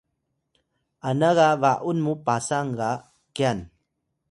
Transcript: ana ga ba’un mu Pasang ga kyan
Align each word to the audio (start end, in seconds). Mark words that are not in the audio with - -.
ana 1.07 1.29
ga 1.37 1.47
ba’un 1.61 1.97
mu 2.05 2.13
Pasang 2.25 2.69
ga 2.79 2.89
kyan 3.35 3.59